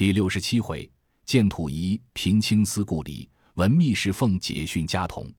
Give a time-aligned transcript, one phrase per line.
[0.00, 0.90] 第六十七回，
[1.26, 5.30] 见土仪平青丝故里，闻密室凤解训家童。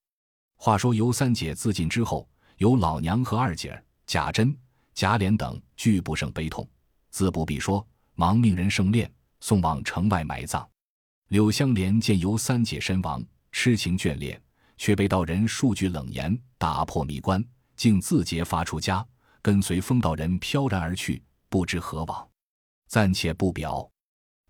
[0.56, 4.56] 话说尤三姐自尽之后，有老娘和二姐贾珍、
[4.94, 6.70] 贾琏等俱不胜悲痛，
[7.10, 9.10] 自不必说，忙命人盛殓，
[9.40, 10.70] 送往城外埋葬。
[11.30, 14.40] 柳香莲见尤三姐身亡，痴情眷恋，
[14.78, 17.44] 却被道人数句冷言打破迷关，
[17.76, 19.04] 竟自结发出家，
[19.42, 22.30] 跟随风道人飘然而去，不知何往。
[22.88, 23.91] 暂且不表。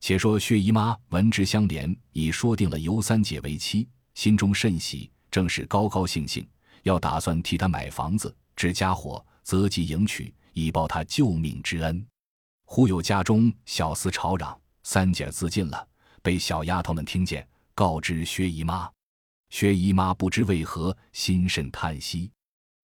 [0.01, 6.45] 且说薛姨妈闻之相连已说定了尤三姐为妻，心中甚喜，正是高高兴兴，
[6.81, 12.03] 要打算替她买房子、置家伙，择吉迎娶，以报她救命之恩。
[12.65, 15.87] 忽有家中小厮吵嚷，三姐自尽了，
[16.23, 18.89] 被小丫头们听见，告知薛姨妈。
[19.51, 22.31] 薛姨妈不知为何，心甚叹息，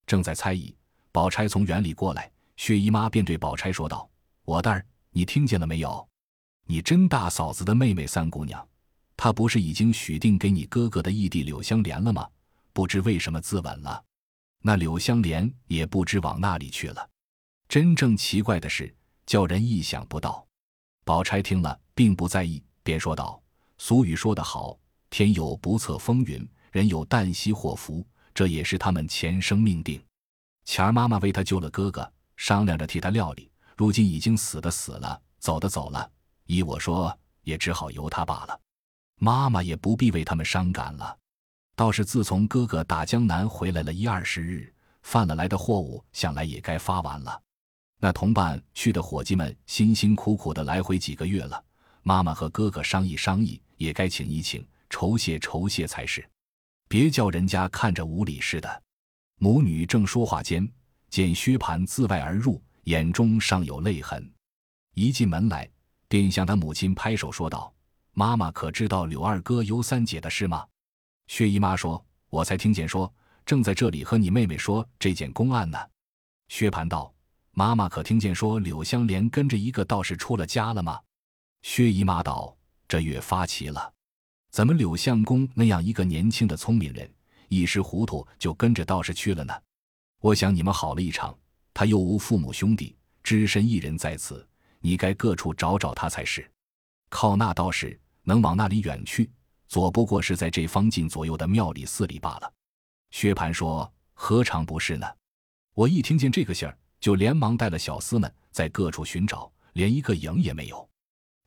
[0.06, 0.76] 正在猜疑，
[1.12, 4.08] 宝钗从园里过来，薛姨妈便对宝钗说道
[4.46, 6.07] ：“我蛋儿，你听见了没有？”
[6.70, 8.68] 你真大嫂子的妹妹三姑娘，
[9.16, 12.28] 她不是已经许定给你哥哥的义弟柳香莲了吗？
[12.74, 14.04] 不知为什么自刎了，
[14.62, 17.10] 那柳香莲也不知往那里去了。
[17.70, 18.94] 真正奇怪的是，
[19.26, 20.46] 叫人意想不到。
[21.06, 23.42] 宝钗听了，并不在意，便说道
[23.80, 24.78] ：“俗语说得好，
[25.10, 30.04] 天有不测风云，人有旦夕祸福，这也是他们前生命定。
[30.66, 36.12] 前儿妈妈为他救了哥哥，商量着替他料理，如今已经死的死了，走的走了。”
[36.48, 38.60] 依我说，也只好由他罢了。
[39.20, 41.18] 妈妈也不必为他们伤感了。
[41.76, 44.74] 倒是自从哥哥打江南回来了一二十日，
[45.04, 47.42] 贩了来的货物，想来也该发完了。
[48.00, 51.64] 那同伴去的伙计们辛辛苦苦的来回几个月了，
[52.02, 56.28] 妈妈和哥哥商议商议，也该请一请，酬谢酬谢才是。
[56.88, 58.84] 别叫人家看着无礼似的。
[59.40, 60.68] 母女正说话间，
[61.10, 64.32] 见薛蟠自外而入，眼中尚有泪痕。
[64.94, 65.70] 一进门来。
[66.08, 67.74] 便向他母亲拍手说道
[68.14, 70.66] ：“妈妈可知道柳二哥尤三姐的事吗？”
[71.28, 73.14] 薛姨妈说：“我才听见说，
[73.46, 75.78] 正在这里和你妹妹说这件公案呢。”
[76.50, 77.14] 薛蟠道
[77.52, 81.00] ：“妈妈可听见说柳香莲跟着一个道士出了家了吗？”
[81.64, 82.56] 薛姨妈道
[82.88, 83.94] ：“这越发奇了，
[84.52, 87.12] 怎么柳相公那样一个年轻的聪明人，
[87.50, 89.54] 一时糊涂就跟着道士去了呢？
[90.22, 91.38] 我想你们好了一场，
[91.74, 94.48] 他又无父母兄弟，只身一人在此。”
[94.88, 96.50] 你该各处找找他才是，
[97.10, 99.30] 靠那道士能往那里远去，
[99.68, 102.50] 左不过是在这方近左右的庙里寺里罢了。
[103.12, 105.06] 薛蟠说：“何尝不是呢？”
[105.76, 110.90] 我一听见这个信儿，就连忙带了小厮们在各处寻找，连一个影也没有。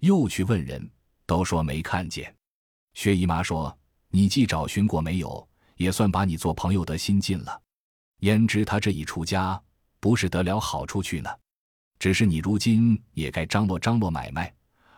[0.01, 0.91] 又去问人，
[1.25, 2.37] 都说没看见。
[2.93, 3.75] 薛姨妈说
[4.13, 7.63] ：“你既找寻过没有，也算把你做朋友的心尽了。
[8.19, 9.59] 焉知他这一出家，
[9.99, 11.31] 不是得了好处去呢？”
[12.01, 14.51] 只是你如今也该张罗张罗买卖，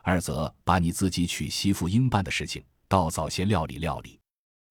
[0.03, 4.21] 二则把你自己娶媳妇应办的事情，倒早些料理料理。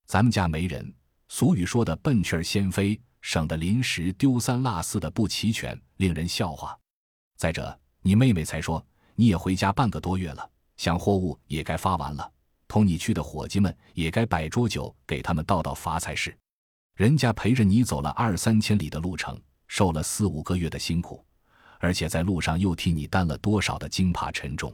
[0.08, 0.94] 咱们家没人，
[1.28, 6.76] 俗语说的笨雀儿先飞，省得临时丢三落四的不齐全，令人笑话。
[7.36, 12.32] 再者，你妹妹才说你也回家半个多月了，想货物也该发完了，
[12.66, 16.34] 同你去的伙计们也该摆桌酒给他们倒倒罚才是。
[16.96, 19.38] 人家陪着你走了二三千里的路程，
[19.68, 21.22] 受了四五个月的辛苦。
[21.82, 24.74] 而且在路上又替你担了多少的惊怕沉重。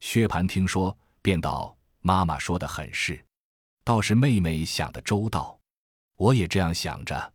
[0.00, 3.24] 薛蟠听说，便道：“妈妈说的很是，
[3.84, 5.56] 倒是妹妹想的周到。
[6.16, 7.32] 我也这样想着，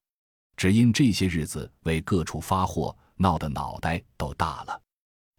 [0.57, 4.81] 只因这些日子为各处发货，闹得脑袋都大了，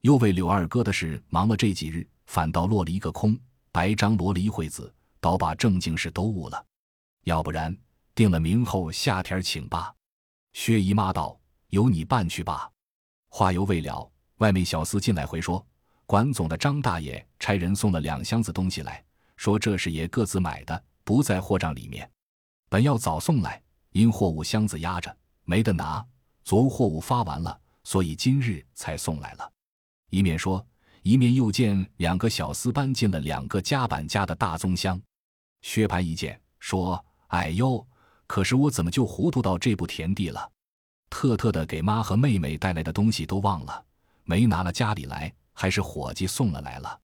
[0.00, 3.38] 又为柳二哥的事忙了这几日，反倒落了一个空，
[3.70, 4.90] 白张罗了一会子，
[5.20, 6.64] 倒把正经事都误了。
[7.24, 7.76] 要不然，
[8.14, 9.94] 定了明后夏天请罢。”
[10.54, 12.70] 薛姨妈道：“由你办去吧。”
[13.28, 15.65] 话犹未了，外面小厮进来回说，
[16.06, 19.05] 管总的张大爷差人送了两箱子东西来，
[19.37, 22.11] 说这是爷各自买的，不在货账里面。
[22.69, 23.62] 本要早送来，
[23.93, 26.05] 因货物箱子压着，没得拿。
[26.44, 29.53] 昨货物发完了，所以今日才送来了。
[30.10, 30.66] 一面说，
[31.03, 35.01] 一面又见两个小厮搬进了两个夹板家的大棕箱。
[35.60, 37.86] 薛蟠一见，说：“哎呦，
[38.27, 40.51] 可是我怎么就糊涂到这步田地了？”
[41.10, 43.84] 特特的给妈和妹妹带来的东西都忘了，
[44.25, 47.01] 没拿了家里来，还是伙计送了来了。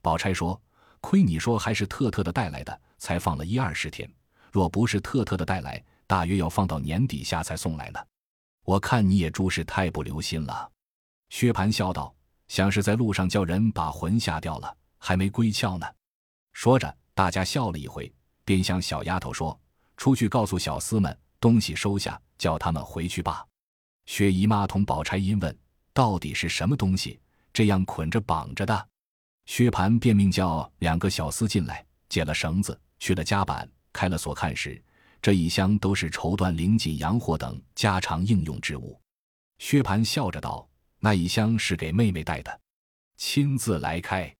[0.00, 0.60] 宝钗说
[1.00, 4.10] ：“亏你说还是特特的带来的，才放了一二十天。
[4.50, 8.00] 若不是特特的带来，大约要放到年底下才送来呢。
[8.64, 10.70] 我看你也诸是太不留心了。”
[11.30, 12.14] 薛蟠笑道
[12.48, 15.86] ：“像是在路上叫人把魂吓掉了，还没归窍呢。”
[16.52, 18.12] 说着，大家笑了一回，
[18.44, 19.58] 便向小丫头说
[19.96, 23.46] ：“出去告诉小厮们，东西收下。”叫他们回去吧。
[24.06, 25.56] 薛姨妈同宝钗因问
[25.94, 27.20] ：“到底是什么东西？
[27.52, 28.88] 这样捆着绑着的？”
[29.46, 34.82] 薛蟠便命叫两个小厮进来，解了绳子，去了夹板，开了锁，看时，
[35.20, 39.00] 这一箱都是绸缎、绫锦、洋货等家常应用之物。
[39.58, 40.68] 薛蟠笑着道
[40.98, 42.60] ：“那一箱是给妹妹带的，
[43.16, 44.34] 亲自来开。”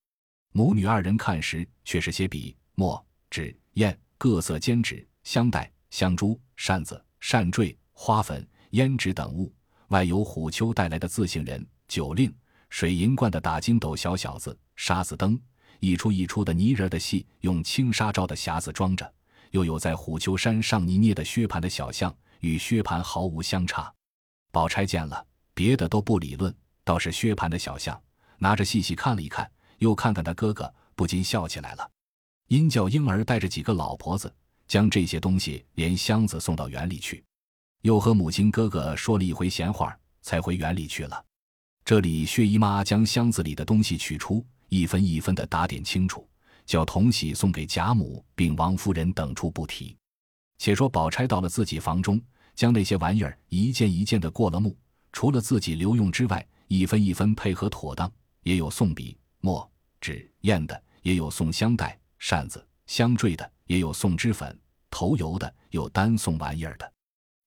[0.51, 9.49] 母女二人看时，却是些笔、墨、纸、砚、各色笺纸、香袋、香珠、扇子、扇坠、花粉、胭脂等物，
[9.87, 12.35] 外有虎丘带来的字姓人、酒令、
[12.69, 15.39] 水银罐的大金斗、小小子、沙子灯，
[15.79, 19.05] 一出一出的泥人的戏，用轻纱罩的匣子装着；
[19.51, 23.89] 又有在虎丘山上泥捏的薛蟠的小像，与薛蟠毫无相差。
[24.51, 26.53] 宝钗见了，别的都不理论，
[26.83, 27.97] 倒是薛蟠的小像，
[28.37, 31.89] 拿着细细看了一看，又看看他哥哥，不禁笑起来了。
[32.49, 34.35] 因叫婴儿带着几个老婆子，
[34.67, 37.23] 将这些东西连箱子送到园里去，
[37.83, 41.25] 又和母亲哥哥说了一回闲话，才回园里去了。
[41.83, 46.25] 这里薛姨妈将箱子里的东西取出，一分一分的打点清楚，
[46.65, 49.95] 叫同喜送给贾母，并王夫人等处不提。
[50.59, 52.19] 且说宝钗到了自己房中。
[52.55, 54.77] 将那些玩意儿一件一件的过了目，
[55.11, 58.09] 除了自己留用之外，一分一分配合妥当。
[58.43, 59.67] 也有送笔、墨、
[59.99, 64.55] 纸、砚的，也有送香袋、扇子、香坠的，也有送脂粉、
[64.91, 66.92] 头油的，有单送玩意儿的。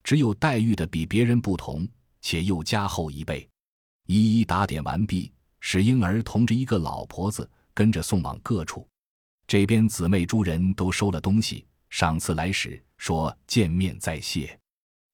[0.06, 1.85] 只有黛玉的比别人不同，
[2.20, 3.49] 且又加厚一倍。
[4.06, 8.87] 一一打点完毕，使婴儿同着一个老婆子跟着送往各处。
[9.49, 14.56] 这边姊妹诸人都收了东西，赏赐来时说见面再谢。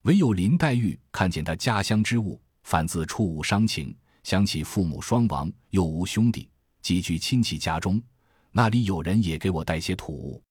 [0.02, 6.50] 唯有林黛玉看见他家乡之物，反自触物伤情，想起父母双亡，又无兄弟，
[6.82, 7.98] 寄居亲戚家中，
[8.50, 10.42] 那里有人也给我带些土物。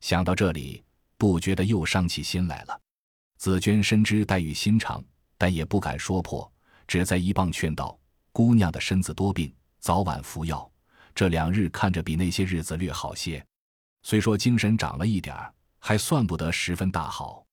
[0.00, 0.82] 想到这里，
[1.18, 2.80] 不觉得又伤起心来了。
[3.42, 5.02] 紫娟深知黛玉心肠，
[5.36, 6.48] 但也不敢说破，
[6.86, 7.98] 只在一旁劝道
[8.30, 10.70] ：“姑娘的身子多病，早晚服药，
[11.12, 13.44] 这两日看着比那些日子略好些。
[14.04, 17.44] 虽说精神长了一点儿，还算不得十分大好。”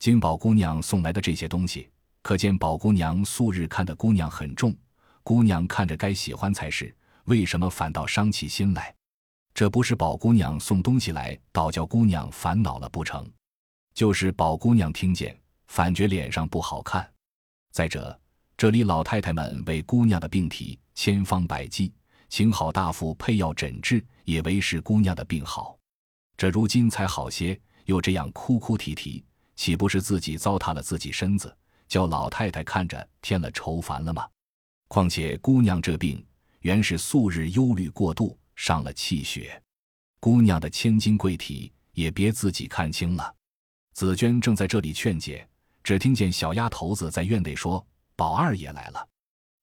[0.00, 1.88] 金宝姑娘送来的这些东西，
[2.20, 4.76] 可见宝姑娘素日看的姑娘很重，
[5.22, 6.92] 姑娘看着该喜欢才是，
[7.26, 8.92] 为什么反倒伤起心来？
[9.54, 13.24] 这不是宝姑娘送东西来，倒叫姑娘烦恼了不成？
[13.98, 15.36] 就是宝姑娘听见，
[15.66, 17.12] 反觉脸上不好看。
[17.72, 18.16] 再者，
[18.56, 21.92] 这里老太太们为姑娘的病体千方百计，
[22.28, 25.76] 请好大夫配药诊治，也为使姑娘的病好。
[26.36, 29.24] 这如今才好些，又这样哭哭啼啼。
[29.56, 31.52] 岂不是自己糟蹋了自己身子，
[31.88, 34.24] 叫老太太看着添了愁烦了吗？
[34.86, 36.24] 况且姑娘这病
[36.60, 39.60] 原是素日忧虑过度，伤了气血。
[40.20, 43.34] 姑娘的千金贵体也别自己看清了。
[43.98, 45.44] 紫娟正在这里劝解，
[45.82, 47.84] 只听见小丫头子在院内说
[48.14, 49.08] ：“宝二爷来了。”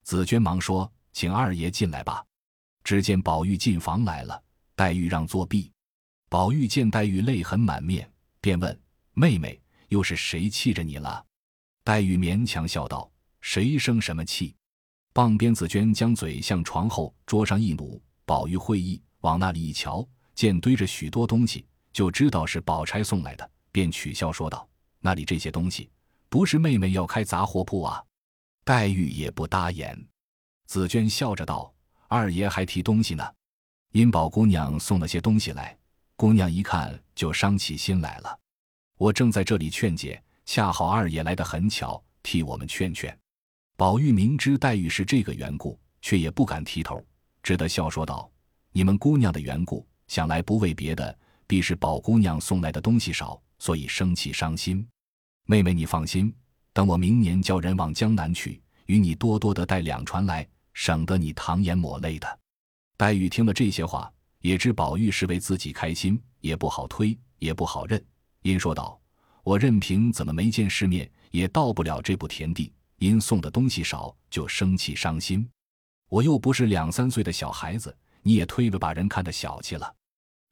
[0.04, 2.22] 紫娟忙说：“请二爷进来吧。”
[2.84, 4.44] 只见宝玉进房来了，
[4.76, 5.72] 黛玉让坐壁。
[6.28, 8.12] 宝玉见黛玉泪痕满面，
[8.42, 8.78] 便问
[9.16, 11.26] ：“妹妹。”又是谁气着你了？
[11.86, 13.10] 黛玉勉强笑道
[13.40, 14.54] ：“谁生什么气？”
[15.16, 24.66] 傍边紫娟将嘴向床后桌上一努，宝玉会意，往那里一瞧，见堆着许多东西，就知道是宝钗送来的，便取笑说道
[25.04, 25.90] ：“那里这些东西，
[26.30, 28.02] 不是妹妹要开杂货铺啊？”
[28.64, 30.02] 黛玉也不搭言。
[30.66, 31.74] 紫娟笑着道
[32.08, 33.34] ：“二爷还提东西呢，
[33.92, 35.78] 因宝姑娘送了些东西来，
[36.16, 38.40] 姑娘一看就伤起心来了。”
[38.98, 43.14] 我正在这里劝解，恰好二爷来得很巧，替我们劝劝。
[43.76, 47.06] 宝玉明知黛玉是这个缘故，却也不敢提头，
[47.44, 48.32] 只得笑说道
[48.72, 54.88] ：“你们姑娘的缘故，想来不为别的，必是宝姑娘送来的东西少，所以生气伤心。
[55.46, 56.34] 妹妹你放心，
[56.74, 62.40] 等我明年叫人往江南去，与你多多的带两船来，省得你淌眼抹泪的。”
[62.98, 68.04] 黛玉听了这些话，也知宝玉是为自己开心，也不好推，也不好认。
[68.42, 69.00] 因说道
[69.44, 72.72] ：“我任凭怎么没见世面，也到不了这步田地。
[73.00, 75.46] 因送的东西少，就生气伤心。
[76.08, 79.94] 我又不是两三岁的小孩子，你也推着把人看得小气了。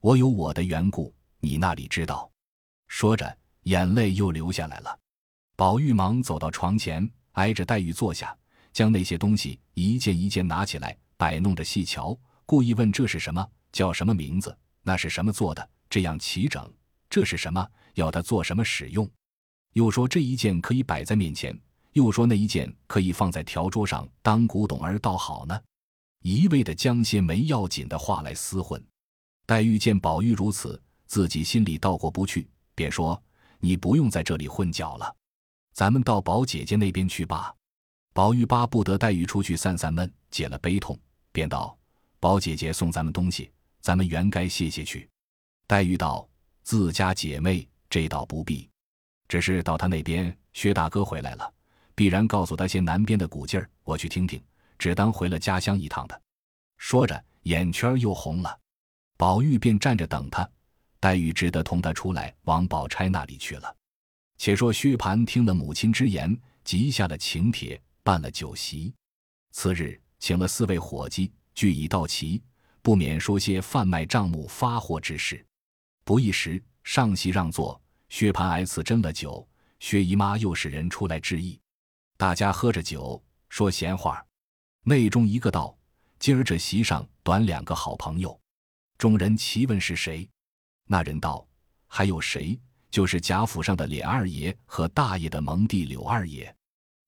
[0.02, 2.30] 我有我的缘故，你那里知道？”
[2.96, 5.00] 说着，眼泪又流下来了。
[5.56, 8.38] 宝玉忙走到床前，挨着黛玉坐下，
[8.72, 13.46] 将那些东西一件一件拿起来，摆弄着细瞧，故意问：“这是什么？
[13.72, 14.56] 叫什么名字？
[14.84, 15.70] 那是什么做的？
[15.90, 16.72] 这样齐整。”
[17.10, 17.68] 这是什么？
[17.96, 19.10] 要他做什么使用？
[19.74, 21.60] 又说这一件可以摆在面前，
[21.94, 25.60] 又说那一件可以放在条桌上当古董儿，倒好呢。
[26.22, 28.82] 一味的将些没要紧的话来厮混。
[29.48, 33.22] 黛玉见宝玉如此，自己心里倒过不去，便说
[33.60, 35.16] ：“你不用在这里混搅了，
[35.74, 37.54] 咱们到宝姐姐那边去吧。”
[38.14, 40.98] 宝玉巴不得黛玉出去散散闷，解了悲痛，
[41.32, 41.76] 便道
[42.20, 43.52] ：“宝姐姐送咱们东西，
[43.82, 45.10] 咱们原该谢谢去。”
[45.66, 46.30] 黛玉道
[46.62, 48.70] ：“自家姐妹，这倒不必。
[49.28, 51.54] 只是到他那边，薛大哥回来了，
[51.96, 54.40] 必然告诉他些南边的古劲儿，我去听听，
[54.78, 56.22] 只当回了家乡一趟的。”
[56.78, 58.60] 说着，眼圈又红了。
[59.18, 60.48] 宝玉便站着等他，
[61.04, 63.76] 黛玉只得同他出来，往宝钗那里去了。
[64.38, 66.34] 且说薛蟠听了母亲之言，
[66.64, 68.94] 即下了请帖，办了酒席。
[69.52, 72.42] 次日，请了四位伙计，俱已到齐，
[72.82, 75.46] 不免说些贩卖账目、发货之事。
[76.06, 79.46] 不一时，上席让座，薛蟠挨次斟了酒，
[79.82, 81.60] 薛姨妈又使人出来致意。
[82.16, 84.26] 大家喝着酒，说闲话。
[84.86, 85.78] 内中一个道
[86.18, 88.40] ：“今儿这席上短两个好朋友。”
[88.98, 90.30] 众人齐问是谁，
[90.86, 91.46] 那人道
[91.88, 92.60] ：“还有谁？
[92.92, 96.54] 就是贾府上的琏二爷和大爷的蒙弟柳二爷。”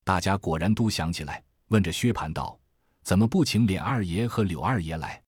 [0.03, 2.59] 大家果然都想起来，问着薛蟠道
[3.03, 5.21] ：“怎么不请琏二爷和柳二爷来？”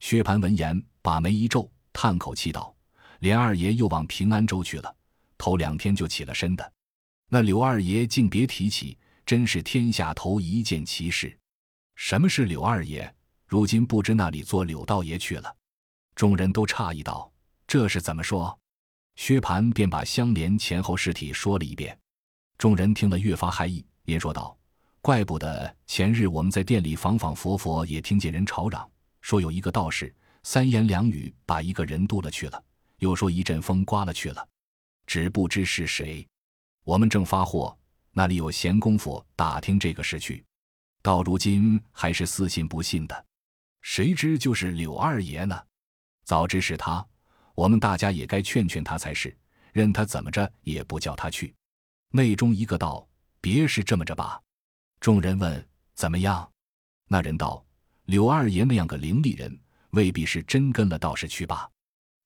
[0.00, 2.74] 薛蟠闻言，把眉一皱，叹口气道
[3.20, 4.94] ：“琏二爷又往平安州去了，
[5.38, 6.72] 头两天就起了身的。
[7.28, 11.36] 那柳二爷竟别提起，真是天下头一件奇事。
[11.96, 13.14] 什么是柳二爷？
[13.46, 15.56] 如今不知那里做柳道爷去了。”
[16.14, 17.30] 众人都诧异道
[17.74, 18.56] ：“这是怎么说？”
[19.16, 21.98] 薛蟠便把相连前后尸体说了一遍。
[22.56, 24.56] 众人听了越发骇异，便说道
[25.02, 28.88] ：“怪不得前日我们在店里仿仿佛佛也听见人吵嚷，
[29.22, 30.14] 说有一个道士
[30.44, 32.64] 三言两语把一个人渡了去了，
[32.98, 34.48] 又说一阵风刮了去了，
[35.04, 36.24] 只不知是谁。
[36.84, 37.76] 我们正发货，
[38.12, 40.44] 那里有闲工夫打听这个事去？
[41.02, 43.26] 到如今还是似信不信的。
[43.82, 45.60] 谁知就是柳二爷呢？”
[46.24, 47.04] 早知是他，
[47.54, 49.36] 我们大家也该劝劝他才是。
[49.72, 51.52] 任他怎么着，也不叫他去。
[52.10, 53.04] 内中一个道
[53.42, 54.40] ：“别是这么着吧？”
[55.00, 56.48] 众人问：“怎么样？”
[57.10, 57.64] 那人道
[58.06, 59.58] ：“柳二爷那样个伶俐人，
[59.90, 61.68] 未必是真跟了道士去吧？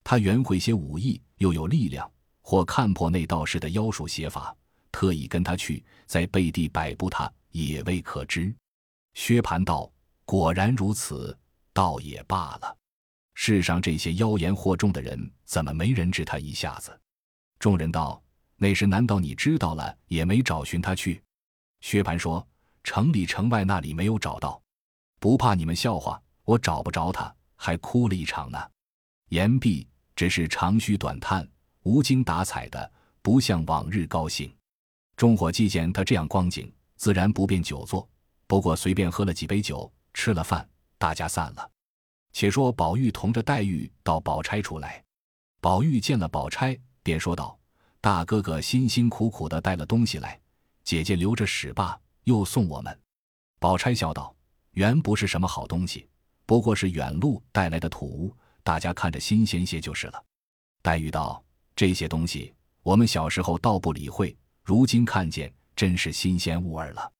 [0.03, 2.09] 他原会些武艺，又有力量，
[2.41, 4.55] 或看破那道士的妖术邪法，
[4.91, 8.55] 特意跟他去，在背地摆布他，也未可知。”
[9.15, 9.91] 薛蟠道
[10.23, 11.35] ：“果然如此，
[11.73, 12.77] 倒也罢了。”
[13.41, 16.91] 世上这些妖言惑众的人，怎么没人治他一下子？
[17.57, 18.21] 众人道
[18.59, 21.23] ：“那时难道你知道了，也没找寻他去？”
[21.79, 22.45] 薛蟠说
[22.83, 24.61] ：“城里城外那里没有找到，
[25.21, 28.59] 不怕你们笑话，我找不着他，还哭了一场呢。”
[29.31, 31.47] 言毕，只是长吁短叹，
[31.83, 32.91] 无精打采的，
[33.21, 34.53] 不像往日高兴。
[35.15, 38.05] 众伙计见他这样光景，自然不便久坐，
[38.47, 41.71] 不过随便喝了几杯酒，吃了饭，大家散了。
[42.31, 45.03] 且说宝玉同着黛玉到宝钗处来，
[45.59, 47.57] 宝玉见了宝钗，便说道
[47.99, 50.39] ：“大哥哥辛辛苦苦的带了东西来，
[50.83, 52.99] 姐姐留着使罢，又送我们。”
[53.59, 54.33] 宝钗笑道
[54.71, 56.07] ：“原不是什么好东西，
[56.45, 60.23] 不过是远路带来的土物，大家看着新鲜些就是了。”
[60.81, 61.43] 黛玉道
[61.75, 67.11] ：“这些东西我们小时候倒不理会，如今看见，真是新鲜物儿了。”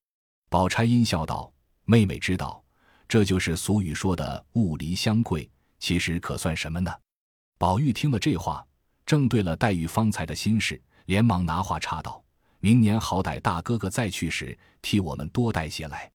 [0.50, 1.52] 宝钗阴笑道
[1.84, 2.64] ：“妹妹知道。”
[3.10, 5.50] 这就是俗语说的“物离相贵”，
[5.80, 6.94] 其实可算什么呢？
[7.58, 8.64] 宝玉听了这话，
[9.04, 12.24] 正对了黛玉方才的心事，连忙拿话插道
[12.62, 16.10] ：“明年好歹大哥哥再去时，替我们多带些来。”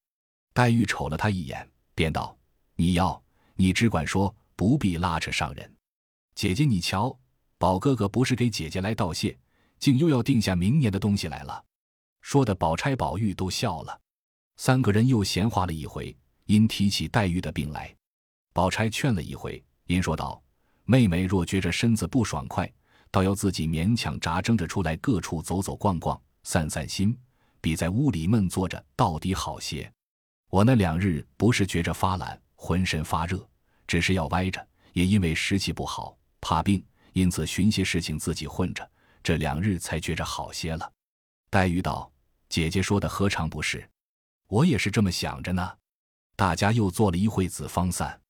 [0.54, 2.38] 黛玉瞅了他一眼，便道
[2.76, 3.20] ：“你要，
[3.56, 5.74] 你只管说，不必拉扯上人。
[6.36, 7.18] 姐姐你瞧，
[7.58, 9.36] 宝哥哥不是给姐姐来道谢，
[9.80, 11.64] 竟又要定下明年的东西来了。”
[12.22, 14.00] 说的宝钗、宝玉都笑了，
[14.56, 16.16] 三个人又闲话了一回。
[16.46, 17.94] 因提起黛玉的病来，
[18.52, 20.42] 宝钗劝了一回，因说道
[20.84, 22.70] ：“妹妹若觉着身子不爽快，
[23.10, 27.16] 倒要自己勉强扎挣着出来，各处走走逛逛，散散心，
[27.60, 29.90] 比在屋里闷坐着到底好些。
[30.50, 33.48] 我那两日不是觉着发懒，浑身发热，
[33.86, 36.84] 只是要歪着，也因为湿气不好，怕病，
[37.14, 38.88] 因此寻些事情自己混着，
[39.22, 40.92] 这两日才觉着好些了。”
[41.48, 42.12] 黛玉道
[42.50, 43.88] ：“姐姐说的何尝不是？
[44.48, 45.72] 我也是这么想着呢。”
[46.36, 48.20] 大家又坐了一会子，方散。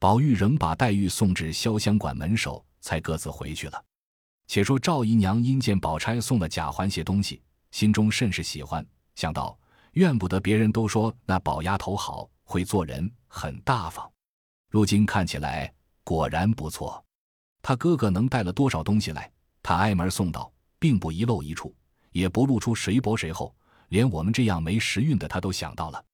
[0.00, 3.84] 宝玉仍把黛玉送至潇湘馆门首，才各自回去了。
[4.46, 8.84] 且说赵姨娘因见宝钗送了贾环些东西，心中甚是喜欢，
[9.14, 9.58] 想到
[9.92, 14.10] 怨不得别人都说那宝丫头好，会做人，很大方。
[14.68, 17.02] 如今看起来果然不错。
[17.62, 19.30] 他哥哥能带了多少东西来，
[19.62, 21.74] 他挨门送到，并不遗漏一处，
[22.10, 23.54] 也不露出谁薄谁厚，
[23.88, 26.04] 连我们这样没时运的，他都想到了。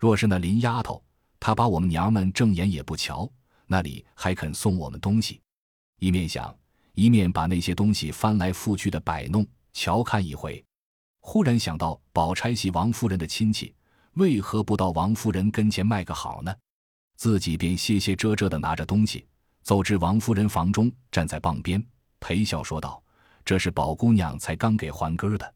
[0.00, 1.00] 若是那林丫头，
[1.38, 3.30] 她把我们娘们正眼也不瞧，
[3.66, 5.38] 那里还肯送我们东西？
[5.98, 6.56] 一面想，
[6.94, 10.64] 一面把那些东西翻来覆去的摆弄，瞧看一回。
[11.20, 13.74] 忽然想到，宝钗系王夫人的亲戚，
[14.14, 16.54] 为何不到王夫人跟前卖个好呢？
[17.16, 19.26] 自己便歇歇遮遮的拿着东西，
[19.62, 21.84] 走至王夫人房中，站在傍边，
[22.20, 23.02] 陪笑说道
[23.44, 25.54] ：“这是宝姑娘才刚给还根的，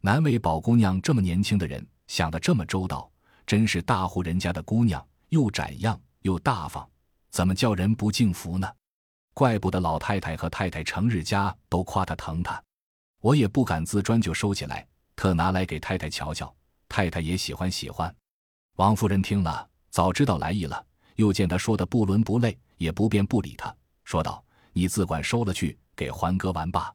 [0.00, 3.10] 难为宝姑娘这么年轻的人，想得这么周到，
[3.46, 6.88] 真是大户人家的姑娘，又展样又大方，
[7.30, 8.70] 怎么叫人不敬服呢？
[9.34, 12.62] 怪不得老太太和太太成日家都夸她疼她，
[13.20, 16.54] 我也不敢自专就收起来，特拿来给太太瞧瞧，
[16.88, 18.14] 太太也喜欢喜欢。”
[18.76, 20.84] 王夫人听了，早知道来意了，
[21.16, 26.92] 又见他说的不伦不类，也不便不理他，说道：“你自管收了去，给还哥玩罢。”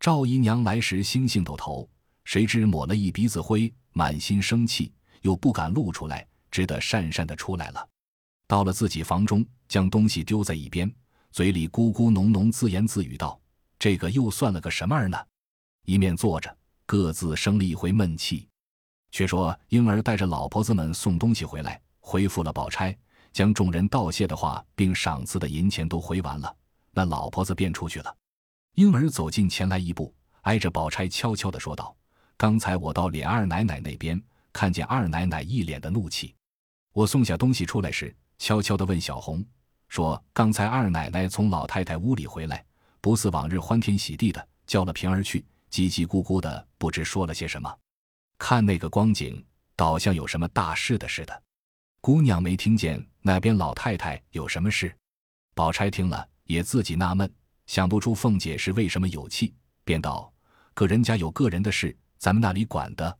[0.00, 1.88] 赵姨娘来时星星抖头，
[2.24, 4.92] 谁知抹了一鼻子灰，满心生气，
[5.26, 7.88] 又不敢露出来，只得讪讪的出来了。
[8.46, 10.88] 到了自己房中，将东西丢在一边，
[11.32, 13.36] 嘴里咕咕哝哝自言自语道
[13.76, 15.18] ：“这个又算了个什么儿呢？”
[15.84, 16.56] 一面坐着，
[16.86, 18.46] 各自生了一回闷气。
[19.10, 22.96] 却说婴儿带着老婆子们送东西回来，回复了宝钗，
[23.32, 26.54] 将众人道谢的话并赏赐的银钱都回完了。
[26.92, 28.16] 那老婆子便出去了。
[28.76, 31.96] 婴儿走近前来一步，挨着宝钗悄悄地说道
[32.38, 34.22] ：“刚才我到琏二奶奶那边，
[34.56, 36.34] 看见二奶奶一脸的怒气。
[36.94, 39.44] 我送下东西出来时，悄悄地问小红，
[39.86, 42.64] 说刚才二奶奶从老太太屋里回来，
[43.02, 47.70] 不似往日欢天喜地的，叫了平儿去，叽叽咕咕的，不知说了些什么。”
[48.40, 49.44] 看那个光景，
[49.76, 51.42] 倒像有什么大事的似的。
[52.00, 54.90] 姑娘没听见那边老太太有什么事。
[55.54, 57.30] 宝钗听了，也自己纳闷，
[57.66, 60.32] 想不出凤姐是为什么有气，便道
[60.72, 63.18] ：“个人家有个人的事，咱们那里管的，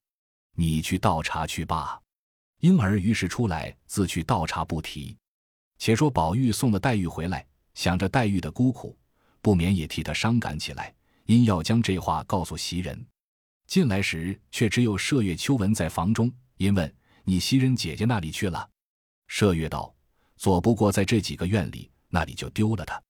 [0.57, 1.97] 你去倒茶去罢。”
[2.61, 5.17] 婴儿于是出来，自去倒茶，不提。
[5.79, 8.99] 且说宝玉送了黛玉回来，想着黛玉的孤苦，
[9.43, 10.93] 不免也替她伤感起来，
[11.27, 13.07] 因要将这话告诉袭人。
[13.67, 16.33] 进来时，却只有麝月、秋纹在房中。
[16.57, 16.93] 因问
[17.25, 18.67] ：“你袭人姐姐那里去了？”
[19.29, 19.95] 麝月道
[20.39, 23.01] ：“左不过在这几个院里，那里就丢了她，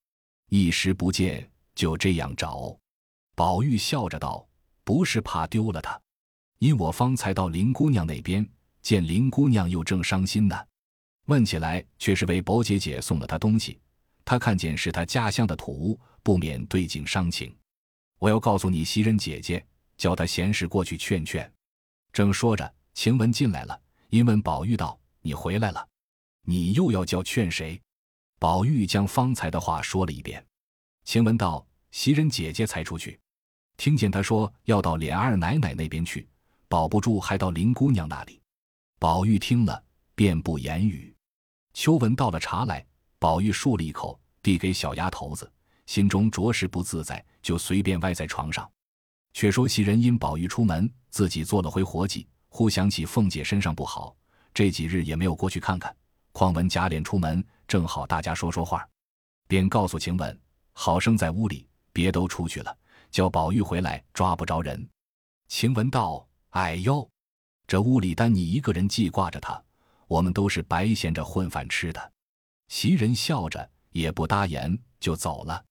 [0.48, 2.76] 一时不见，就这样找。”
[3.36, 4.44] 宝玉笑着道
[4.82, 6.00] ：“不是怕丢了她，
[6.58, 8.48] 因我方才到林姑娘那边，
[8.82, 10.56] 见林姑娘又正伤心呢。
[11.26, 13.80] 问起来，却是为宝姐姐送了她东西，
[14.24, 17.54] 她看见是她家乡的土屋，不免对景伤情。
[18.18, 19.64] 我要告诉你袭人姐姐。”
[19.96, 21.50] 叫她闲时过去劝劝。
[22.12, 25.88] 正说着，晴雯进来了，因问宝玉道：“你回来了，
[26.42, 27.80] 你又要叫劝谁？”
[28.38, 30.44] 宝玉将方才的话说了一遍。
[31.04, 33.18] 晴雯道：“袭人姐姐才出去，
[33.78, 36.28] 听见她说要到琏二奶奶那边去，
[36.68, 38.40] 保不住还到林姑娘那里。”
[38.98, 39.82] 宝玉听了，
[40.14, 41.14] 便不言语。
[41.74, 42.84] 秋纹倒了茶来，
[43.18, 45.50] 宝玉漱了一口，递给小丫头子，
[45.84, 48.70] 心中着实不自在，就随便歪在床上。
[49.34, 54.16] 却说袭人因宝玉出门，自己做了回活计，忽想起凤姐身上不好，
[54.54, 55.94] 这几日也没有过去看看。
[56.32, 58.88] 况闻贾琏出门，正好大家说说话，
[59.46, 60.38] 便告诉晴雯，
[60.72, 62.74] 好生在屋里，别都出去了，
[63.10, 64.88] 叫宝玉回来抓不着人。
[65.48, 67.08] 晴雯道：“哎呦，
[67.66, 69.62] 这屋里单你一个人记挂着他，
[70.06, 72.12] 我们都是白闲着混饭吃的。”
[72.68, 75.64] 袭人笑着也不答言，就走了。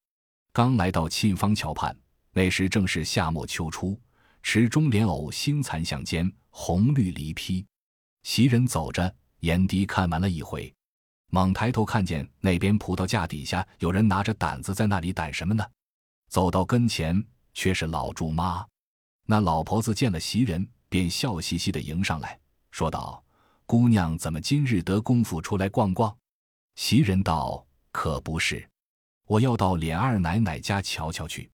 [0.54, 1.96] 刚来到沁芳桥畔。
[2.38, 3.98] 那时正是夏末秋初，
[4.44, 7.66] 池中莲藕新残向间，红绿离披。
[8.24, 10.74] 袭人走着，眼底看完了一回，
[11.32, 15.66] 猛抬头看见那边葡萄架底下有人拿着掸子在那里掸什么呢？
[16.28, 18.66] 走到跟前，却是老祝妈。
[19.26, 22.40] 那老婆子见了袭人，便笑嘻嘻的迎上来
[22.72, 23.24] 说道
[23.66, 26.16] ：“姑娘怎么今日得功夫出来逛逛？”
[26.76, 28.68] 袭人道：“可不是，
[29.26, 31.50] 我要到琏二奶奶家瞧瞧去。”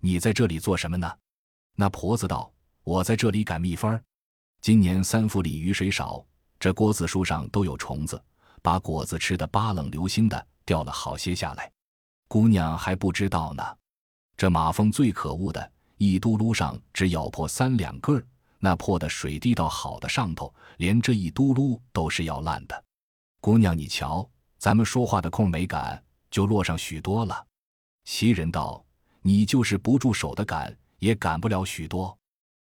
[0.00, 1.12] 你在这里做什么呢？
[1.74, 2.52] 那婆子道
[2.84, 4.00] ：“我在这里赶蜜蜂。
[4.60, 6.24] 今年三府里雨水少，
[6.60, 8.22] 这果子树上都有虫子，
[8.62, 11.70] 把果子吃的八冷流星的，掉了好些下来。
[12.28, 13.64] 姑娘还不知道呢。
[14.36, 18.26] 这马蜂最可恶的，一嘟噜上只咬破三两个儿，
[18.58, 22.84] 那破的水滴到好的上头，连这一嘟噜都是要烂的。
[23.40, 27.46] 姑娘你瞧，咱们说话的空没赶，就落上许多了。”
[28.04, 28.82] 袭人道。
[29.20, 32.16] 你就是不住手的赶，也赶不了许多。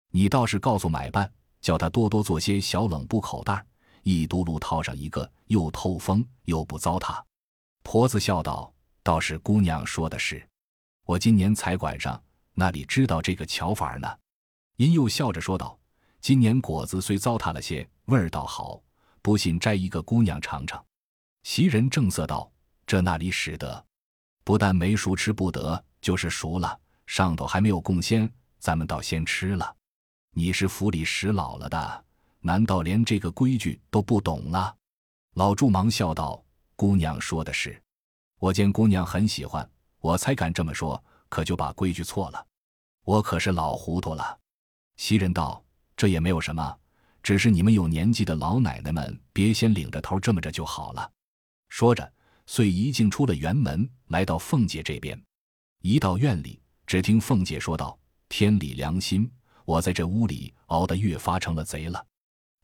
[0.09, 3.63] 你倒是告诉买办，叫他多多做些小冷布口袋，
[4.03, 7.21] 一嘟噜套上一个，又透风又不糟蹋。
[7.83, 10.43] 婆子笑道：“倒是姑娘说的是，
[11.05, 12.19] 我今年才管上，
[12.55, 14.17] 那里知道这个巧法呢？”
[14.77, 15.77] 因又笑着说道
[16.19, 18.81] ：“今年果子虽糟蹋了些，味儿倒好，
[19.21, 20.83] 不信摘一个姑娘尝尝。”
[21.43, 22.51] 袭人正色道
[22.87, 23.85] ：“这那里使得？
[24.43, 29.75] 不但没熟吃不得。”就是熟了，上头还没有供鲜，咱们倒先吃了。
[30.35, 32.05] 你是府里使老了的，
[32.41, 34.75] 难道连这个规矩都不懂了？
[35.33, 36.45] 老祝忙笑道
[36.77, 37.81] ：“姑娘说的是。
[38.37, 39.67] 我见姑娘很喜欢，
[39.99, 42.47] 我才敢这么说，可就把规矩错了。
[43.03, 44.37] 我可是老糊涂了。
[44.97, 45.63] 袭人道
[45.95, 46.77] ：“这也没有什么，
[47.21, 51.11] 只是你们有年纪的老奶奶们，别先领着头这么着就好了。”
[51.69, 52.11] 说着，
[52.45, 55.21] 遂一径出了园门，来到凤姐这边。
[55.81, 57.97] 一到院里，只听凤姐说道
[58.29, 59.29] ：“天理良心，
[59.65, 62.05] 我在这屋里熬得越发成了贼了。”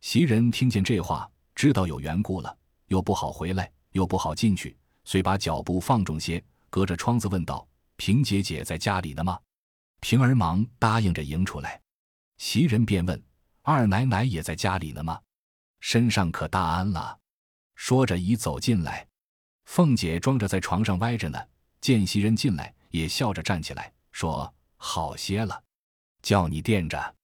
[0.02, 4.76] 袭人听见这话，知道有缘故了，又不好回来，又不好进去。
[5.04, 7.68] 遂把脚步放重些，隔着窗子问道
[8.02, 9.40] ：“平姐姐在家里呢吗？”
[10.02, 11.80] 平儿忙答应着迎出来。
[12.40, 13.24] 袭人便问
[13.62, 15.22] ：“二奶奶也在家里呢吗？
[15.82, 17.20] 身上可大安了？”
[17.78, 19.08] 说着已走进来。
[19.66, 21.40] 凤姐装着在床上歪着呢，
[21.80, 25.64] 见袭人进来，也笑着站起来，说：“好些了，
[26.24, 27.16] 叫你垫着。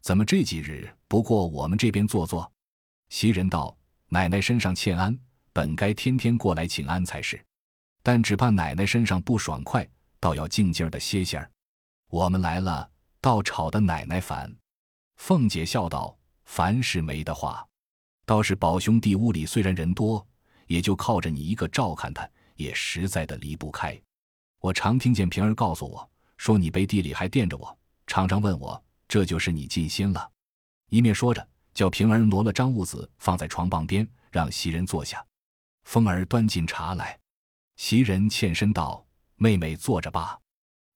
[0.00, 2.48] 怎么这几日不过我们这边坐坐？”
[3.10, 5.18] 袭人道：“奶奶身上欠安。”
[5.52, 7.44] 本该天天过来请安才是，
[8.04, 9.84] 但只怕奶奶身上不爽快，
[10.20, 11.50] 倒要静静的歇歇儿。
[12.08, 12.88] 我们来了，
[13.20, 14.54] 倒吵得奶奶烦。
[15.16, 17.66] 凤姐笑道：“凡事没的话，
[18.24, 20.24] 倒是宝兄弟屋里虽然人多，
[20.66, 24.00] 也就靠着你一个照看他，也实在的离不开。
[24.60, 30.30] 我常听见平儿告诉我说，你背地里还惦着我，常常问我，这就是你尽心了。”
[30.90, 35.24] 一面说着，叫平儿挪了张兀子放在床傍边，让袭人坐下。
[35.84, 37.18] 凤儿端进茶来，
[37.76, 39.06] 袭人欠身道
[39.40, 40.38] ：“妹妹坐着吧。”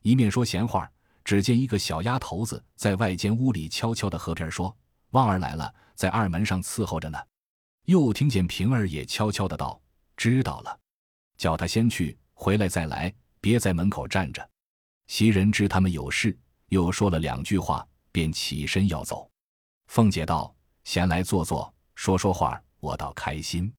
[0.05, 0.91] 一面说闲话，
[1.25, 4.77] 只见一个小丫头子在外间屋里悄悄的和平儿说
[5.13, 7.19] ：“旺儿来了，在二门上伺候着呢。”
[7.87, 9.81] 又听见平儿也悄悄的道
[10.15, 10.79] ：“知道了，
[11.39, 14.47] 叫他先去，回来再来，别在门口站着。”
[15.09, 19.31] 袭人知他们有事，又说了两句话，便起身要走。
[19.87, 20.55] 凤姐道
[20.85, 23.73] ：“闲来坐坐，说说话，我倒开心。”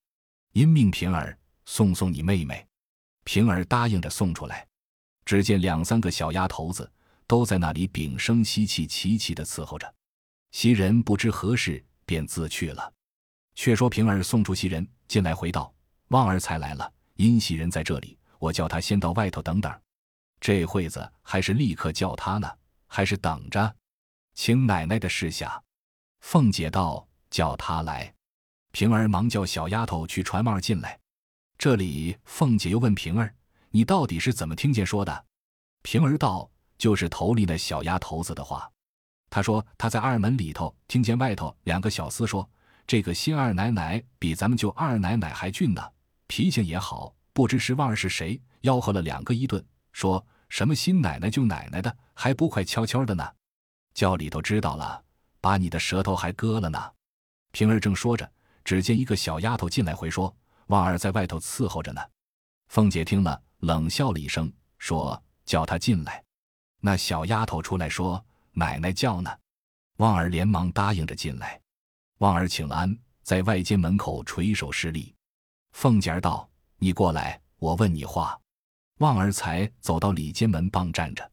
[0.54, 2.66] 因命平儿送送你妹妹，
[3.26, 4.66] 平儿答应着送出来。
[5.26, 6.90] 只见两三个小丫头子
[7.28, 9.94] 都在那里屏声息气，齐齐的伺候着。
[10.52, 12.94] 袭人不知何事，便自去了。
[13.56, 15.74] 却说平儿送出袭人进来，回道
[16.10, 19.82] ：“旺儿才来了，因袭人在这里，我叫他先到外头等等。
[20.40, 22.50] 这会子还是立刻叫他呢，
[22.86, 23.76] 还是等着？
[24.34, 25.62] 请奶奶的示下。”
[26.22, 28.14] 凤姐道：“叫他来。”
[28.72, 31.00] 平儿忙叫小丫头去传帽进来。
[31.58, 33.34] 这里凤姐又问平儿
[33.72, 35.26] ：“你到底是怎么听见说的？”
[35.84, 38.70] 平儿道：“就是头里那小丫头子的话。
[39.30, 42.48] 她说她在二门里头听见外头两个小厮说，
[42.86, 45.82] 这个新二奶奶比咱们舅二奶奶还俊呢，
[46.28, 47.16] 脾气也好。
[47.34, 53.30] 不知是旺儿是谁吆喝了两个一顿，说什么新奶奶舅奶奶的，还不快悄悄的呢？
[53.94, 55.04] 叫里头知道了，
[55.42, 56.92] 把你的舌头还割了呢。”
[57.52, 58.30] 平儿正说着。
[58.64, 60.36] 只见一个小丫头进来回说
[60.68, 62.02] ：“旺儿在外头伺候着呢。”
[62.70, 66.24] 凤姐听了，冷笑了一声，说：“叫她进来。”
[66.82, 68.24] 那小丫头出来说
[68.54, 69.32] ：“奶奶叫呢。”
[69.98, 71.60] 旺儿连忙答应着进来。
[72.18, 75.14] 旺儿请了安，在外间门口垂手施礼。
[75.72, 78.40] 凤姐儿道：“你过来，我问你话。”
[79.00, 81.30] 旺儿才走到里间门傍站着。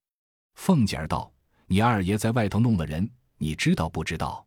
[0.55, 1.33] 凤姐儿道
[1.67, 4.47] ：“你二爷在外头弄了人，你知道不知道？”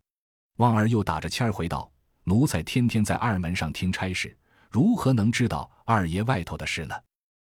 [0.58, 1.92] 旺儿又打着签儿回道。
[2.24, 4.36] 奴才天天在二门上听差事，
[4.76, 6.94] 如何能知道二爷外头的事呢？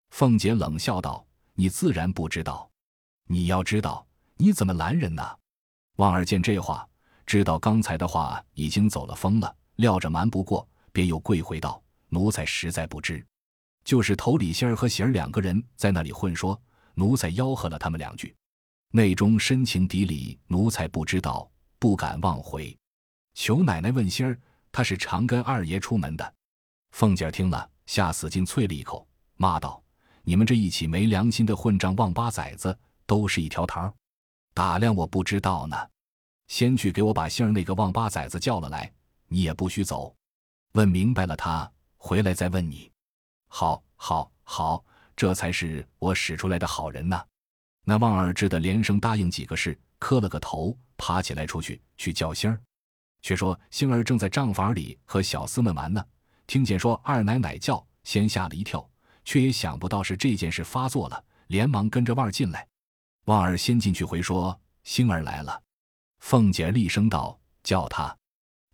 [0.10, 2.70] 凤姐冷笑道：“你自然不知道，
[3.28, 4.06] 你要知道，
[4.36, 5.26] 你怎么拦人呢？”
[5.96, 6.86] 旺儿见这话，
[7.26, 11.82] 知道刚才的话已经走了风了，料着瞒不过，便又跪回道
[12.12, 13.26] ：“奴才实在不知，
[13.86, 16.62] 就是头里仙儿和喜儿两个人在那里混说，
[16.94, 18.36] 奴才吆喝了他们两句，
[18.92, 22.78] 内中深情底里，奴才不知道，不敢妄回，
[23.34, 24.38] 求奶奶问仙儿。”
[24.74, 26.34] 他是常跟二爷出门的，
[26.94, 29.84] 凤姐听了，吓死劲啐了一口，骂道
[30.22, 32.78] ：“你们这一起没良心的混账王八崽子，
[33.08, 33.92] 都是一条桃
[34.54, 35.76] 打量我不知道呢，
[36.48, 38.94] 先去给我把姓儿那个王八崽子叫了来，
[39.28, 40.16] 你也不许走，
[40.74, 42.92] 问明白了他回来再问你。
[43.48, 47.26] 好，好，好，这才是我使出来的好人呐。”
[47.86, 52.62] 那旺儿只得连声答应几个事，磕了个头，爬起来出去去叫星儿。
[53.24, 56.06] 却说星儿正在账房里和小厮们玩呢，
[56.46, 58.88] 听见说二奶奶叫，先吓了一跳，
[59.24, 62.68] 却也想不到是这件事发作了，连忙跟着旺儿进来。
[63.26, 65.62] 旺儿先进去回说星儿来了，
[66.20, 68.16] 凤姐厉声道：“叫他。”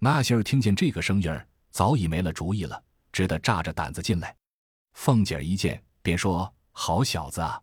[0.02, 4.36] 那星儿听见这个声音儿，早已没了主意了，只得炸着胆子进来。
[4.94, 7.62] 凤姐一见，便说：“好小子啊，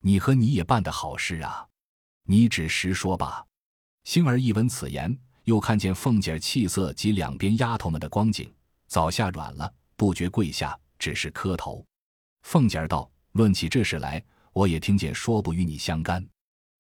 [0.00, 1.66] 你和你也办的好事啊，
[2.24, 3.44] 你只实说吧。”
[4.04, 5.18] 星儿一闻此言。
[5.44, 8.48] 又看见凤姐气色及两边丫头们的光景，
[8.92, 11.82] 早吓软了，不觉跪下，只是磕头。
[12.42, 16.22] 凤姐儿道：“论起这事来，我也听见说不与你相干，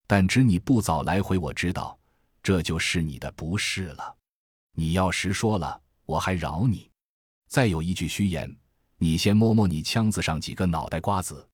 [0.07, 1.97] 但知你不早来回，我知道，
[2.43, 4.13] 这就是你的不是了。
[4.73, 6.91] 你要实说了，我还饶你。
[7.47, 8.53] 再有一句虚言，
[8.97, 11.47] 你先摸摸你腔子上几个脑袋瓜子。”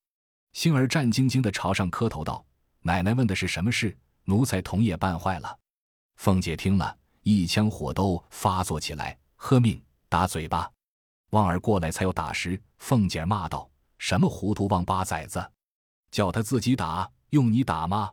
[0.54, 2.44] 星儿战兢兢地朝上磕头道
[2.82, 3.96] ：“奶奶问的是什么事？
[4.24, 5.56] 奴才同也办坏了。”
[6.18, 10.70] 凤姐听了一腔火都发作起来，喝命打嘴巴。
[11.32, 15.52] 旺儿过来才有打时，凤姐骂道：“什么糊涂王八崽子，
[16.12, 18.12] 叫他自己打，用你打吗？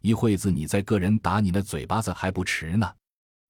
[0.00, 2.90] 一会子你再个人打你那嘴巴子还不迟呢。”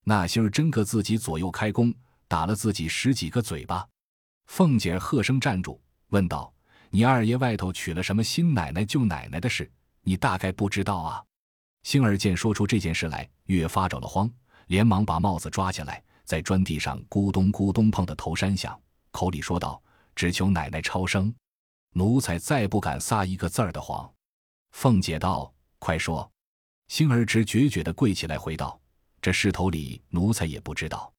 [0.09, 1.93] 那星儿真个自己左右开弓，
[2.29, 3.87] 打了自己十几个嘴巴。
[4.47, 6.53] 凤姐喝声站住，问道。
[6.91, 9.71] 你二爷外头娶了什么新奶奶、舅奶奶的事，
[10.03, 11.23] 你大概不知道啊？
[11.83, 14.31] 星儿见说出这件事来，越发着了慌，
[14.69, 18.79] 连忙把帽子抓下来，在砖地上咕咚咕咚碰得头山响，
[19.13, 19.83] 口里说道
[20.15, 21.35] ：“只求奶奶超生，
[21.93, 24.13] 奴才再不敢撒一个字儿的谎。”
[24.73, 26.31] 凤姐道：“快说。”
[26.89, 28.79] 星儿直决绝的跪起来回道
[29.23, 31.11] ：“这事头里奴才也不知道，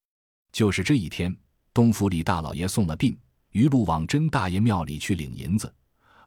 [0.51, 1.35] 就是这一天，
[1.73, 3.17] 东府里大老爷送了殡。”
[3.51, 5.73] 余路往甄大爷庙里去领银子，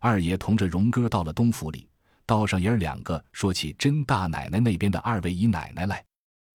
[0.00, 1.88] 二爷同着荣哥到了东府里，
[2.26, 6.04] 道上爷儿两个说起甄大奶奶那边的二位姨奶奶来，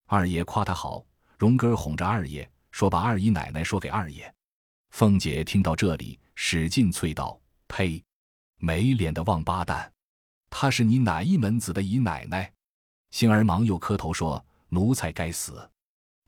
[0.07, 1.05] 二爷夸他好，
[1.37, 4.33] 荣哥哄着二爷说把二姨奶奶说给二爷。
[4.91, 8.03] 凤姐听到这里，使劲催道：“呸！
[8.57, 9.91] 没脸的王八蛋！
[10.49, 12.51] 她是你哪一门子的姨奶奶？”
[13.11, 15.69] 星儿忙又磕头说：“奴才该死，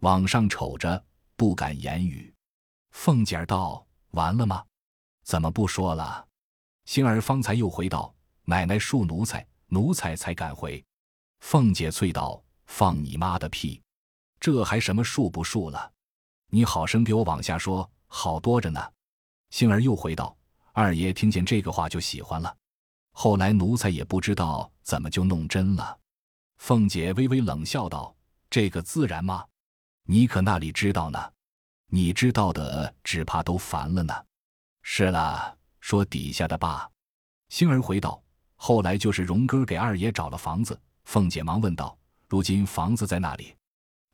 [0.02, 1.04] 往上瞅着
[1.36, 2.34] 不敢言语。”
[2.92, 3.86] 凤姐儿道。
[4.12, 4.66] 完了吗？
[5.24, 6.26] 怎么不说了？
[6.86, 8.16] 星儿方才又回道
[8.46, 10.84] ：“奶奶恕奴才，奴才才敢回。”
[11.42, 13.80] 凤姐啐道：“放你妈的屁！
[14.40, 15.92] 这还什么恕不恕了？
[16.50, 18.92] 你好生给我往下说，好多着呢。”
[19.52, 20.36] 星儿又回道
[20.74, 22.56] ：“二爷听见这个话就喜欢了，
[23.12, 25.98] 后来奴才也不知道怎么就弄真了。”
[26.58, 28.16] 凤姐微微冷笑道
[28.50, 29.46] ：“这个自然吗？
[30.04, 31.32] 你可那里知道呢？”
[31.90, 34.14] 你知道的，只怕都烦了呢。
[34.82, 36.90] 是了，说底下的吧。
[37.48, 38.22] 星儿回道
[38.58, 41.98] ：“后来就是荣哥给二爷找了房子。”凤姐忙问道
[42.28, 43.56] ：“如今房子在哪里？”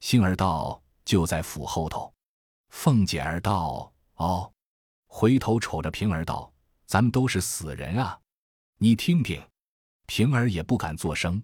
[0.03, 2.13] 星儿道：“就在府后头。”
[2.71, 4.51] 凤姐儿道：“哦。”
[5.07, 6.51] 回头瞅着平儿道
[6.85, 8.19] ：“咱们都是死人啊，
[8.79, 9.41] 你听听。”
[10.05, 11.41] 平儿也不敢作声。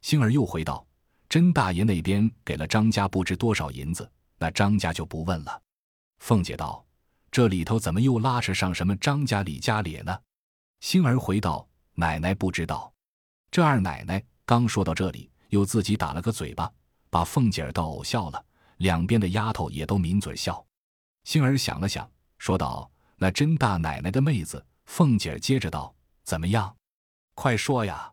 [0.00, 0.84] 星儿又回道
[1.30, 5.62] ：“甄大爷那边给了张家不知多少银子。”那张家就不问了。
[6.18, 6.84] 凤姐道
[7.30, 10.18] ：“这里头怎么又拉扯上什么张家、李家咧呢？”
[10.82, 12.92] 星儿回道：“奶奶不知道。”
[13.48, 16.68] 这二奶奶刚说到这里，又自己打了个嘴巴，
[17.12, 18.42] 把凤姐儿倒呕笑了。
[18.78, 20.64] 两边的丫头也都抿嘴笑。
[21.24, 25.94] 杏儿想了想，说道：“那甄大奶奶的妹子。”凤姐儿接着道
[26.24, 26.74] ：“怎么样？
[27.34, 28.10] 快说呀！”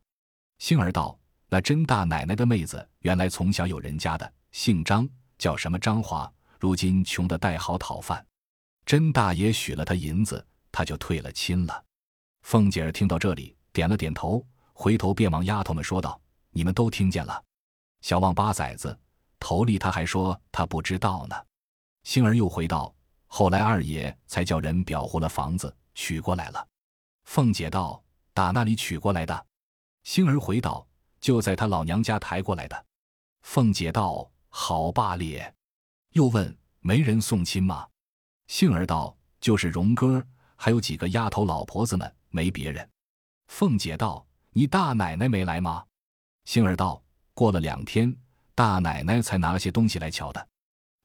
[0.59, 5.07] 杏儿道：“那甄大奶奶的妹子原来从小有人家的，姓张。”
[5.39, 6.29] 叫什么张华？
[6.59, 8.23] 如今穷的带好讨饭，
[8.85, 11.85] 甄大爷许了他银子，他就退了亲了。
[12.41, 16.19] 凤姐儿听到这里，点了点头，回头便往丫头们说道
[16.51, 17.41] ：“你们都听见了。
[18.01, 18.97] 小旺八崽子，
[19.39, 21.35] 头里他还说他不知道呢。”
[22.03, 22.93] 星儿又回道
[23.27, 26.67] ：“后来二爷才叫人裱糊了房子，娶过来了。”
[27.25, 29.45] 凤姐道：“打那里娶过来的？”
[30.03, 30.87] 星儿回道
[31.21, 32.85] ：“就在他老娘家抬过来的。”
[33.43, 34.29] 凤姐道。
[34.51, 35.53] 好罢咧，
[36.13, 37.87] 又问没人送亲吗？
[38.47, 42.89] 杏儿道：“就是荣哥，还有几个丫头老婆子们，没别人。”
[43.47, 45.85] 凤姐道：“你大奶奶没来吗？”
[46.45, 46.99] 杏儿道
[47.39, 48.13] ：“过了两天，
[48.53, 50.45] 大奶奶才拿些东西来瞧的。”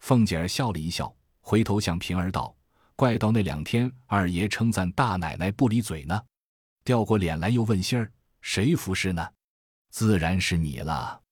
[0.03, 2.53] 凤姐儿笑了一笑，回头向平儿道
[2.97, 6.21] ：“怪到那两天，二爷称赞大奶奶不离嘴呢。”
[6.83, 8.11] 掉过脸来又问杏儿
[8.43, 9.25] ：“谁服侍呢？”
[9.95, 11.23] 自然是你了。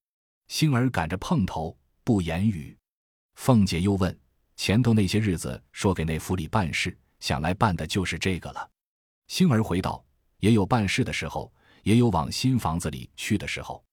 [0.47, 1.77] 星儿赶着碰头。
[2.05, 2.79] 不言语，
[3.35, 4.17] 凤姐又问
[4.55, 8.71] ：“前头那些日子说给那府里办事，想来办的就是这个了。”
[9.27, 10.05] 星儿回道
[10.39, 13.85] ：“也有办事的时候，也有往新房子里去的时候。”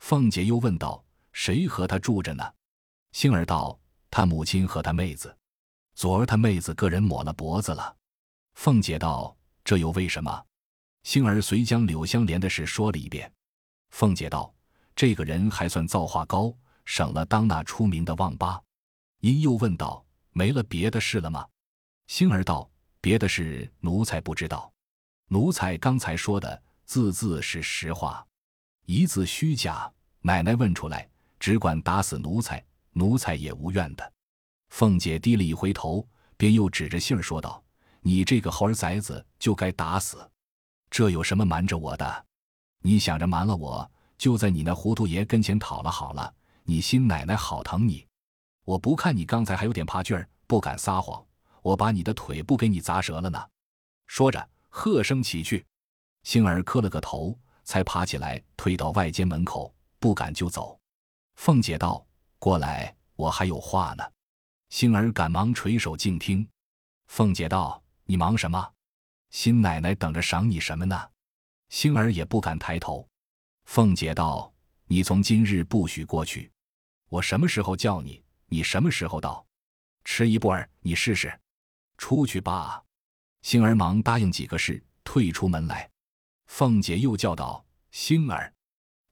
[0.00, 2.44] 凤姐又问道：“谁和他住着呢？”
[3.12, 3.78] 星儿道
[4.10, 5.34] ：“他母亲和他妹子。
[5.94, 7.96] 昨儿他妹子个人抹了脖子了。”
[8.54, 10.44] 凤姐道：“这又为什么？”
[11.04, 13.32] 星儿遂将柳香莲的事说了一遍。
[13.90, 14.52] 凤姐道
[14.96, 16.54] ：“这个人还算造化高。”
[16.86, 18.60] 省了当那出名的旺八，
[19.20, 21.46] 因又问道：“没了别的事了吗？”
[22.08, 22.68] 星儿道
[23.00, 24.72] ：“别的事奴才不知道。
[25.28, 28.26] 奴才刚才说的字字是实话，
[28.86, 29.90] 一字虚假。
[30.22, 32.62] 奶奶问出来，只管打死奴才，
[32.92, 34.12] 奴才也无怨的。”
[34.70, 37.62] 凤姐低了一回头，便又指着杏儿说道
[38.02, 40.30] ：“你这个猴儿崽子就该打死！
[40.90, 42.26] 这有什么瞒着我的？
[42.82, 46.34] 你想着瞒了我，就在你那糊涂爷跟前讨了好了。
[46.64, 48.06] 你新奶奶好疼你！
[48.64, 51.24] 我不看你刚才还有点怕劲儿，不敢撒谎，
[51.62, 53.42] 我把你的腿不给你砸折了呢。
[54.06, 55.64] 说着，喝声起去。
[56.22, 60.78] 杏儿磕了个头，才爬起来，推到外间门口，不敢就走。
[61.36, 62.06] 凤姐道
[62.38, 64.04] ：“过来，我还有话呢。”
[64.70, 66.46] 星儿赶忙垂手静听。
[67.08, 68.72] 凤姐道：“你忙什么？
[69.30, 71.10] 新奶奶等着赏你什么呢？”
[71.70, 73.08] 星儿也不敢抬头。
[73.64, 74.52] 凤姐道
[74.86, 76.50] ：“你从今日不许过去。
[77.08, 79.44] 我什么时候叫你，你什么时候到。
[80.04, 81.36] 迟一步儿，你试试。
[81.98, 82.82] 出去吧。”
[83.42, 85.89] 星儿忙答应几个事，退出门来。
[86.50, 88.52] 凤姐又叫道：“星儿！”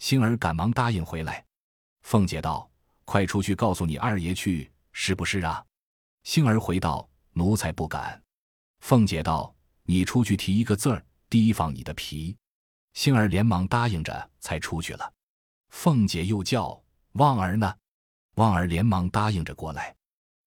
[0.01, 1.43] 星儿赶忙答应回来。
[2.03, 2.69] 凤姐道
[3.07, 5.65] ：“快出去告诉你二爷去，是不是啊？”
[6.25, 8.21] 星儿回道：“奴才不敢。”
[8.83, 12.37] 凤姐道：“你出去提一个字儿，提防你的皮。”
[12.93, 15.11] 星儿连忙答应着，才出去了。
[15.71, 16.79] 凤姐又叫
[17.15, 17.73] ：“旺儿呢？”
[18.35, 19.95] 旺儿连忙答应着过来。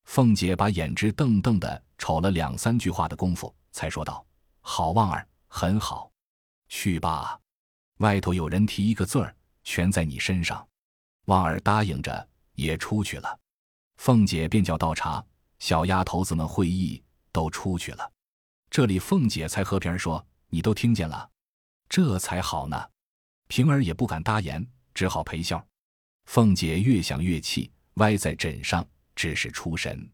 [0.03, 4.23] 凤姐把眼直瞪瞪的瞅了两三句话的功夫，才说道
[4.59, 6.10] ：“好，旺儿，很好。
[6.71, 7.37] 去吧，
[7.97, 10.65] 外头有人提一个字儿，全在你身上。”
[11.27, 13.39] 旺儿答应着，也出去了。
[13.97, 15.23] 凤姐便叫倒茶，
[15.59, 17.03] 小丫头子们会意，
[17.33, 18.11] 都出去了。
[18.69, 21.29] 这里凤姐才和平儿说：“你都听见了，
[21.89, 22.89] 这才好呢。”
[23.47, 25.63] 平儿也不敢答言，只好陪笑。
[26.25, 30.09] 凤姐越想越气，歪在枕上，只是出神。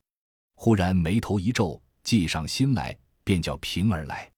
[0.56, 4.30] 忽然眉头一皱，计上心来，便叫平儿来。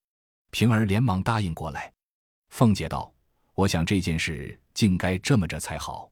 [0.52, 1.92] 平儿连忙答应过来。
[2.50, 3.12] 凤姐道
[3.56, 6.10] ：“我想这件事竟该这么着才好。”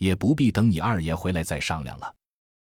[0.00, 2.14] 也不必等你二爷回来再商量了。